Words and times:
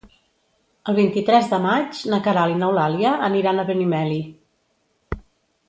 El 0.93 0.95
vint-i-tres 0.99 1.49
de 1.51 1.59
maig 1.65 1.99
na 2.13 2.19
Queralt 2.29 2.55
i 2.55 2.57
n'Eulàlia 2.63 3.13
aniran 3.29 3.61
a 3.65 3.69
Benimeli. 3.71 4.19